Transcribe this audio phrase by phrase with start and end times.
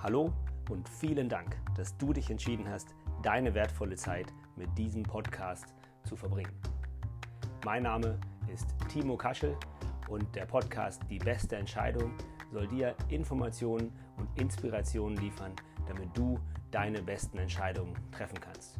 [0.00, 0.32] Hallo
[0.70, 5.74] und vielen Dank, dass du dich entschieden hast, deine wertvolle Zeit mit diesem Podcast
[6.04, 6.52] zu verbringen.
[7.64, 8.16] Mein Name
[8.46, 9.56] ist Timo Kaschel
[10.08, 12.12] und der Podcast Die beste Entscheidung
[12.52, 15.50] soll dir Informationen und Inspirationen liefern,
[15.88, 16.38] damit du
[16.70, 18.78] deine besten Entscheidungen treffen kannst.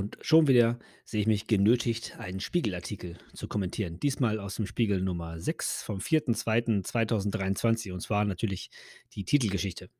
[0.00, 4.00] Und schon wieder sehe ich mich genötigt, einen Spiegelartikel zu kommentieren.
[4.00, 8.70] Diesmal aus dem Spiegel Nummer 6 vom 4.2.2023 und zwar natürlich
[9.12, 9.90] die Titelgeschichte.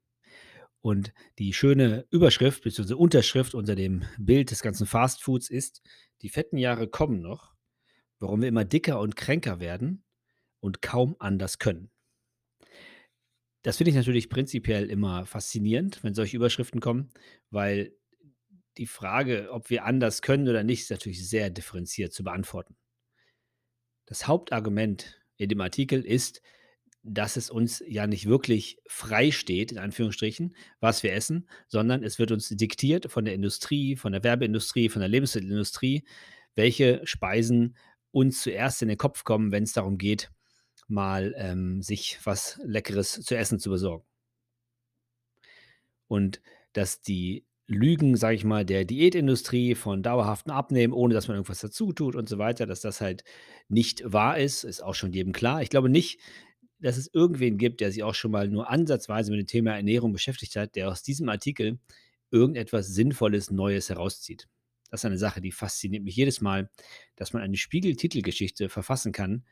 [0.80, 2.94] Und die schöne Überschrift bzw.
[2.94, 5.82] Unterschrift unter dem Bild des ganzen Fastfoods ist,
[6.22, 7.52] die fetten Jahre kommen noch,
[8.20, 10.02] warum wir immer dicker und kränker werden
[10.60, 11.90] und kaum anders können.
[13.60, 17.10] Das finde ich natürlich prinzipiell immer faszinierend, wenn solche Überschriften kommen,
[17.50, 17.94] weil
[18.80, 22.76] die Frage, ob wir anders können oder nicht, ist natürlich sehr differenziert zu beantworten.
[24.06, 26.40] Das Hauptargument in dem Artikel ist,
[27.02, 32.18] dass es uns ja nicht wirklich frei steht, in Anführungsstrichen, was wir essen, sondern es
[32.18, 36.02] wird uns diktiert von der Industrie, von der Werbeindustrie, von der Lebensmittelindustrie,
[36.54, 37.76] welche Speisen
[38.12, 40.30] uns zuerst in den Kopf kommen, wenn es darum geht,
[40.88, 44.06] mal ähm, sich was Leckeres zu essen zu besorgen.
[46.06, 46.40] Und
[46.72, 51.60] dass die Lügen, sage ich mal, der Diätindustrie von dauerhaftem Abnehmen, ohne dass man irgendwas
[51.60, 53.22] dazu tut und so weiter, dass das halt
[53.68, 55.62] nicht wahr ist, ist auch schon jedem klar.
[55.62, 56.18] Ich glaube nicht,
[56.80, 60.12] dass es irgendwen gibt, der sich auch schon mal nur ansatzweise mit dem Thema Ernährung
[60.12, 61.78] beschäftigt hat, der aus diesem Artikel
[62.32, 64.48] irgendetwas Sinnvolles, Neues herauszieht.
[64.90, 66.70] Das ist eine Sache, die fasziniert mich jedes Mal,
[67.14, 69.44] dass man eine Spiegel-Titelgeschichte verfassen kann,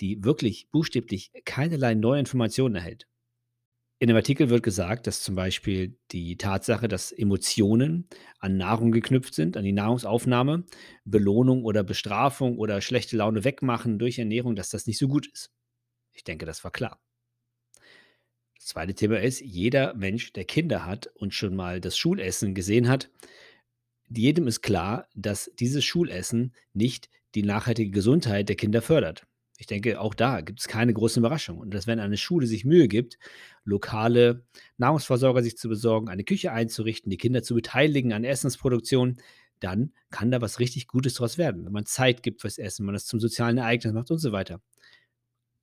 [0.00, 3.06] die wirklich buchstäblich keinerlei neue Informationen erhält.
[4.00, 9.34] In dem Artikel wird gesagt, dass zum Beispiel die Tatsache, dass Emotionen an Nahrung geknüpft
[9.34, 10.64] sind, an die Nahrungsaufnahme,
[11.04, 15.50] Belohnung oder Bestrafung oder schlechte Laune wegmachen durch Ernährung, dass das nicht so gut ist.
[16.12, 17.00] Ich denke, das war klar.
[18.56, 22.88] Das zweite Thema ist, jeder Mensch, der Kinder hat und schon mal das Schulessen gesehen
[22.88, 23.10] hat,
[24.08, 29.26] jedem ist klar, dass dieses Schulessen nicht die nachhaltige Gesundheit der Kinder fördert.
[29.60, 31.58] Ich denke, auch da gibt es keine große Überraschung.
[31.58, 33.18] Und dass, wenn eine Schule sich Mühe gibt,
[33.64, 34.46] lokale
[34.76, 39.16] Nahrungsversorger sich zu besorgen, eine Küche einzurichten, die Kinder zu beteiligen an Essensproduktion,
[39.58, 41.64] dann kann da was richtig Gutes draus werden.
[41.64, 44.62] Wenn man Zeit gibt fürs Essen, man das zum sozialen Ereignis macht und so weiter.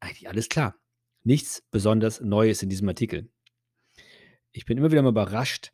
[0.01, 0.75] Eigentlich alles klar.
[1.23, 3.29] Nichts besonders Neues in diesem Artikel.
[4.51, 5.71] Ich bin immer wieder mal überrascht,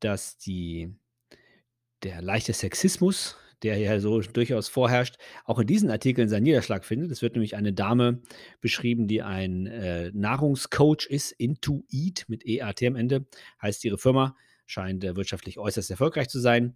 [0.00, 0.94] dass die,
[2.02, 7.10] der leichte Sexismus der ja so durchaus vorherrscht, auch in diesen Artikeln seinen Niederschlag findet.
[7.10, 8.22] Es wird nämlich eine Dame
[8.60, 13.26] beschrieben, die ein äh, Nahrungscoach ist, Into Eat mit EAT am Ende,
[13.60, 14.36] heißt ihre Firma,
[14.66, 16.74] scheint äh, wirtschaftlich äußerst erfolgreich zu sein.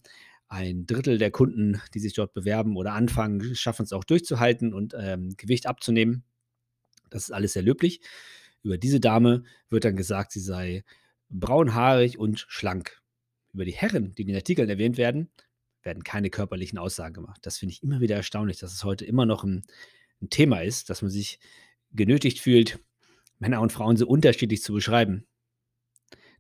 [0.49, 4.95] Ein Drittel der Kunden, die sich dort bewerben oder anfangen, schaffen es auch durchzuhalten und
[4.99, 6.23] ähm, Gewicht abzunehmen.
[7.11, 8.01] Das ist alles sehr löblich.
[8.63, 10.85] Über diese Dame wird dann gesagt, sie sei
[11.31, 13.01] braunhaarig und schlank.
[13.53, 15.31] Über die Herren, die in den Artikeln erwähnt werden,
[15.87, 17.41] werden keine körperlichen Aussagen gemacht.
[17.43, 19.63] Das finde ich immer wieder erstaunlich, dass es heute immer noch ein,
[20.21, 21.39] ein Thema ist, dass man sich
[21.93, 22.79] genötigt fühlt,
[23.39, 25.27] Männer und Frauen so unterschiedlich zu beschreiben.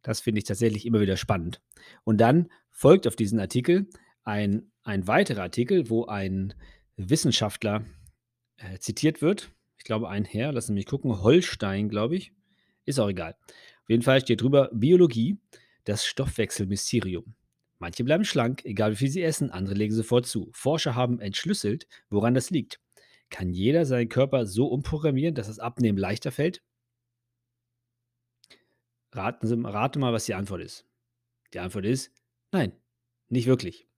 [0.02, 1.62] Das finde ich tatsächlich immer wieder spannend.
[2.04, 3.88] Und dann folgt auf diesen Artikel
[4.24, 6.54] ein, ein weiterer Artikel, wo ein
[6.96, 7.84] Wissenschaftler
[8.58, 9.50] äh, zitiert wird.
[9.78, 12.32] Ich glaube, ein Herr, lassen Sie mich gucken, Holstein, glaube ich.
[12.84, 13.36] Ist auch egal.
[13.82, 15.38] Auf jeden Fall steht drüber Biologie,
[15.84, 17.34] das Stoffwechselmysterium.
[17.78, 20.50] Manche bleiben schlank, egal wie viel sie essen, andere legen sofort zu.
[20.52, 22.80] Forscher haben entschlüsselt, woran das liegt.
[23.28, 26.62] Kann jeder seinen Körper so umprogrammieren, dass das Abnehmen leichter fällt?
[29.12, 30.86] Raten Sie, rate mal, was die Antwort ist.
[31.54, 32.12] Die Antwort ist
[32.52, 32.72] nein,
[33.28, 33.88] nicht wirklich.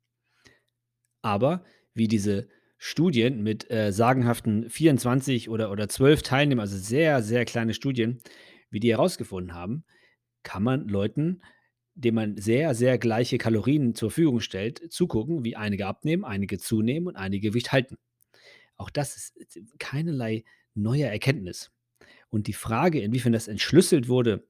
[1.22, 1.64] Aber
[1.94, 7.74] wie diese Studien mit äh, sagenhaften 24 oder, oder 12 Teilnehmern, also sehr, sehr kleine
[7.74, 8.22] Studien,
[8.70, 9.84] wie die herausgefunden haben,
[10.42, 11.42] kann man Leuten
[11.98, 17.08] dem man sehr, sehr gleiche Kalorien zur Verfügung stellt, zugucken, wie einige abnehmen, einige zunehmen
[17.08, 17.98] und einige Gewicht halten.
[18.76, 21.72] Auch das ist keinerlei neue Erkenntnis.
[22.30, 24.46] Und die Frage, inwiefern das entschlüsselt wurde,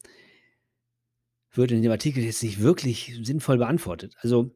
[1.52, 4.14] wird in dem Artikel jetzt nicht wirklich sinnvoll beantwortet.
[4.20, 4.54] Also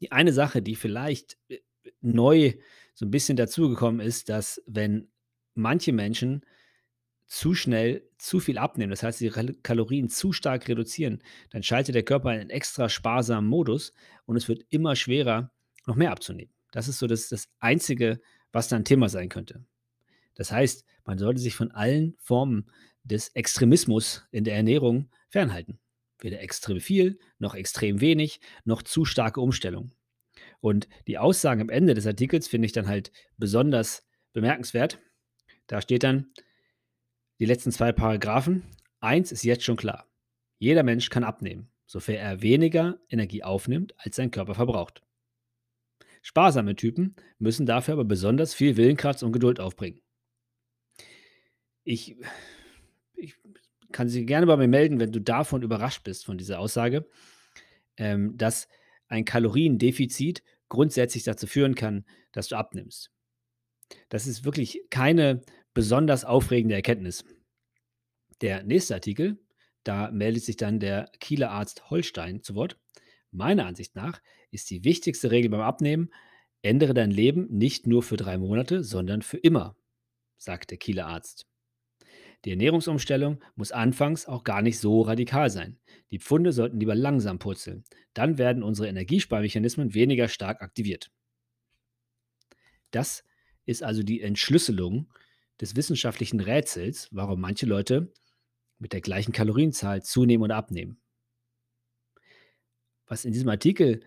[0.00, 1.60] die eine Sache, die vielleicht äh,
[2.00, 2.54] neu
[2.94, 5.08] so ein bisschen dazugekommen ist, dass wenn
[5.54, 6.44] manche Menschen
[7.34, 11.20] zu schnell zu viel abnehmen, das heißt, die Kalorien zu stark reduzieren,
[11.50, 13.92] dann schaltet der Körper einen extra sparsamen Modus
[14.24, 15.50] und es wird immer schwerer,
[15.84, 16.54] noch mehr abzunehmen.
[16.70, 18.20] Das ist so das, das Einzige,
[18.52, 19.64] was da ein Thema sein könnte.
[20.36, 22.70] Das heißt, man sollte sich von allen Formen
[23.02, 25.80] des Extremismus in der Ernährung fernhalten.
[26.20, 29.90] Weder extrem viel, noch extrem wenig, noch zu starke Umstellung.
[30.60, 35.00] Und die Aussagen am Ende des Artikels finde ich dann halt besonders bemerkenswert.
[35.66, 36.32] Da steht dann
[37.38, 38.62] die letzten zwei Paragraphen.
[39.00, 40.08] Eins ist jetzt schon klar.
[40.58, 45.02] Jeder Mensch kann abnehmen, sofern er weniger Energie aufnimmt, als sein Körper verbraucht.
[46.22, 50.00] Sparsame Typen müssen dafür aber besonders viel Willenkraft und Geduld aufbringen.
[51.82, 52.16] Ich,
[53.14, 53.34] ich
[53.92, 57.06] kann Sie gerne bei mir melden, wenn du davon überrascht bist, von dieser Aussage,
[57.98, 58.68] ähm, dass
[59.08, 63.10] ein Kaloriendefizit grundsätzlich dazu führen kann, dass du abnimmst.
[64.08, 65.42] Das ist wirklich keine
[65.74, 67.24] besonders aufregende Erkenntnis.
[68.40, 69.38] Der nächste Artikel,
[69.82, 72.78] da meldet sich dann der Kieler Arzt Holstein zu Wort.
[73.30, 76.10] Meiner Ansicht nach ist die wichtigste Regel beim Abnehmen,
[76.62, 79.76] ändere dein Leben nicht nur für drei Monate, sondern für immer,
[80.36, 81.46] sagt der Kieler Arzt.
[82.44, 85.78] Die Ernährungsumstellung muss anfangs auch gar nicht so radikal sein.
[86.10, 87.84] Die Pfunde sollten lieber langsam purzeln.
[88.12, 91.10] Dann werden unsere Energiesparmechanismen weniger stark aktiviert.
[92.90, 93.24] Das
[93.64, 95.10] ist also die Entschlüsselung
[95.60, 98.12] des wissenschaftlichen Rätsels, warum manche Leute
[98.78, 100.98] mit der gleichen Kalorienzahl zunehmen oder abnehmen.
[103.06, 104.00] Was in diesem Artikel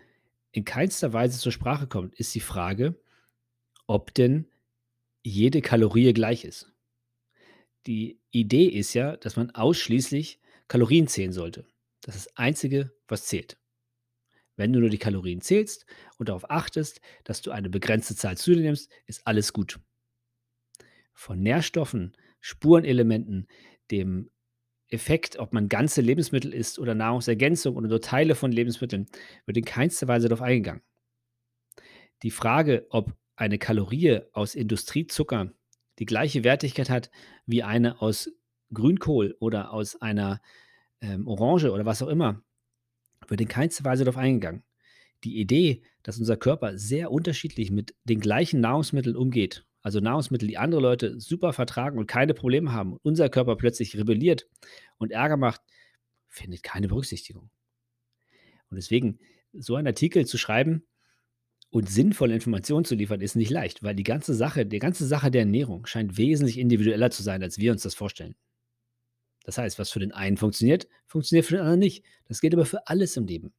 [0.52, 3.00] in keinster Weise zur Sprache kommt, ist die Frage,
[3.86, 4.48] ob denn
[5.24, 6.72] jede Kalorie gleich ist.
[7.86, 11.66] Die Idee ist ja, dass man ausschließlich Kalorien zählen sollte.
[12.02, 13.58] Das ist das Einzige, was zählt.
[14.56, 15.86] Wenn du nur die Kalorien zählst
[16.18, 19.80] und darauf achtest, dass du eine begrenzte Zahl zu dir nimmst, ist alles gut.
[21.20, 23.48] Von Nährstoffen, Spurenelementen,
[23.90, 24.30] dem
[24.88, 29.08] Effekt, ob man ganze Lebensmittel isst oder Nahrungsergänzung oder nur Teile von Lebensmitteln,
[29.48, 30.84] wird in keinster Weise darauf eingegangen.
[32.22, 35.52] Die Frage, ob eine Kalorie aus Industriezucker
[35.98, 37.10] die gleiche Wertigkeit hat
[37.48, 38.30] wie eine aus
[38.72, 40.40] Grünkohl oder aus einer
[41.02, 42.44] ähm, Orange oder was auch immer,
[43.28, 44.64] wird in keinster Weise darauf eingegangen.
[45.24, 50.58] Die Idee, dass unser Körper sehr unterschiedlich mit den gleichen Nahrungsmitteln umgeht, also Nahrungsmittel, die
[50.58, 54.48] andere Leute super vertragen und keine Probleme haben, und unser Körper plötzlich rebelliert
[54.98, 55.62] und Ärger macht,
[56.28, 57.50] findet keine Berücksichtigung.
[58.70, 59.20] Und deswegen,
[59.54, 60.84] so einen Artikel zu schreiben
[61.70, 65.32] und sinnvolle Informationen zu liefern, ist nicht leicht, weil die ganze Sache, die ganze Sache
[65.32, 68.36] der Ernährung scheint wesentlich individueller zu sein, als wir uns das vorstellen.
[69.44, 72.04] Das heißt, was für den einen funktioniert, funktioniert für den anderen nicht.
[72.26, 73.54] Das gilt aber für alles im Leben.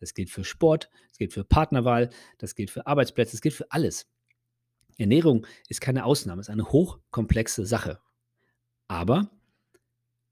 [0.00, 3.70] Das gilt für Sport, das gilt für Partnerwahl, das gilt für Arbeitsplätze, das gilt für
[3.70, 4.08] alles.
[4.98, 8.00] Ernährung ist keine Ausnahme, ist eine hochkomplexe Sache.
[8.88, 9.30] Aber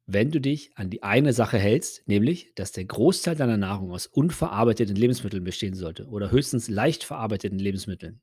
[0.07, 4.07] wenn du dich an die eine Sache hältst, nämlich, dass der Großteil deiner Nahrung aus
[4.07, 8.21] unverarbeiteten Lebensmitteln bestehen sollte oder höchstens leicht verarbeiteten Lebensmitteln,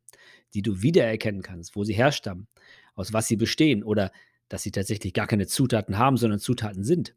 [0.54, 2.48] die du wiedererkennen kannst, wo sie herstammen,
[2.94, 4.12] aus was sie bestehen oder
[4.48, 7.16] dass sie tatsächlich gar keine Zutaten haben, sondern Zutaten sind.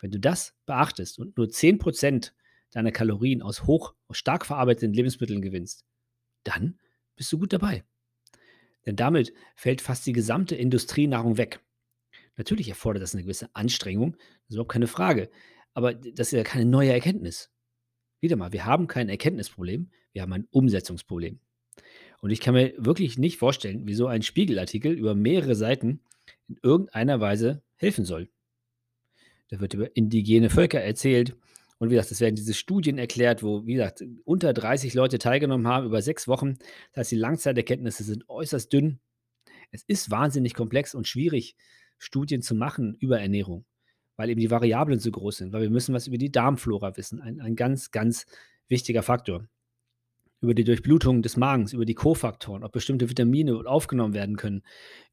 [0.00, 2.32] Wenn du das beachtest und nur 10%
[2.70, 5.84] deiner Kalorien aus hoch, aus stark verarbeiteten Lebensmitteln gewinnst,
[6.44, 6.78] dann
[7.14, 7.84] bist du gut dabei.
[8.86, 11.60] Denn damit fällt fast die gesamte Industrienahrung weg.
[12.36, 15.30] Natürlich erfordert das eine gewisse Anstrengung, das ist überhaupt keine Frage.
[15.74, 17.50] Aber das ist ja keine neue Erkenntnis.
[18.20, 21.40] Wieder mal, wir haben kein Erkenntnisproblem, wir haben ein Umsetzungsproblem.
[22.20, 26.00] Und ich kann mir wirklich nicht vorstellen, wie so ein Spiegelartikel über mehrere Seiten
[26.48, 28.28] in irgendeiner Weise helfen soll.
[29.48, 31.36] Da wird über indigene Völker erzählt.
[31.82, 35.66] Und wie gesagt, es werden diese Studien erklärt, wo, wie gesagt, unter 30 Leute teilgenommen
[35.66, 36.54] haben über sechs Wochen.
[36.92, 39.00] Das heißt, die Langzeiterkenntnisse sind äußerst dünn.
[39.72, 41.56] Es ist wahnsinnig komplex und schwierig,
[41.98, 43.64] Studien zu machen über Ernährung,
[44.14, 47.20] weil eben die Variablen so groß sind, weil wir müssen was über die Darmflora wissen.
[47.20, 48.26] Ein, ein ganz, ganz
[48.68, 49.48] wichtiger Faktor
[50.42, 54.62] über die Durchblutung des Magens, über die Kofaktoren, ob bestimmte Vitamine aufgenommen werden können,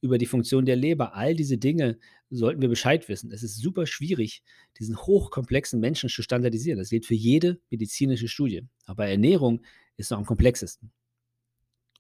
[0.02, 1.14] über die Funktion der Leber.
[1.14, 2.00] All diese Dinge
[2.32, 3.32] sollten wir Bescheid wissen.
[3.32, 4.44] Es ist super schwierig,
[4.80, 6.80] diesen hochkomplexen Menschen zu standardisieren.
[6.80, 8.64] Das gilt für jede medizinische Studie.
[8.86, 9.62] Aber Ernährung
[9.98, 10.92] ist noch am komplexesten.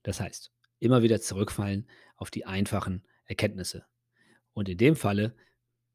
[0.02, 3.86] Das heißt, immer wieder zurückfallen auf die einfachen Erkenntnisse.
[4.54, 5.36] Und in dem Falle,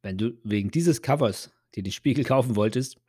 [0.03, 3.01] wenn du wegen dieses Covers dir den Spiegel kaufen wolltest,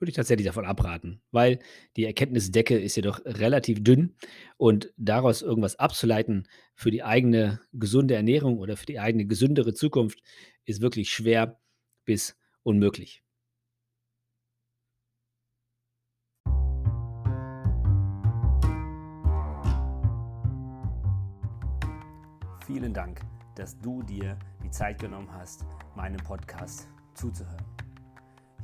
[0.00, 1.58] würde ich tatsächlich davon abraten, weil
[1.96, 4.16] die Erkenntnisdecke ist jedoch relativ dünn
[4.56, 10.22] und daraus irgendwas abzuleiten für die eigene gesunde Ernährung oder für die eigene gesündere Zukunft
[10.64, 11.60] ist wirklich schwer
[12.04, 13.22] bis unmöglich.
[22.66, 23.20] Vielen Dank,
[23.56, 25.66] dass du dir die Zeit genommen hast,
[25.96, 27.79] meinem Podcast zuzuhören.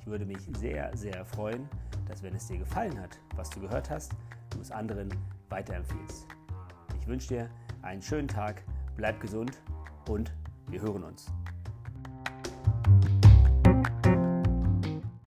[0.07, 1.69] Würde mich sehr, sehr freuen,
[2.09, 4.13] dass wenn es dir gefallen hat, was du gehört hast,
[4.51, 5.09] du es anderen
[5.49, 6.29] weiterempfiehlst.
[7.01, 7.51] Ich wünsche dir
[7.83, 8.63] einen schönen Tag,
[8.97, 9.61] bleib gesund
[10.09, 10.33] und
[10.69, 11.27] wir hören uns.